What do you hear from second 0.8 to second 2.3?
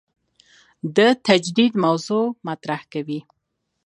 د تجدید موضوع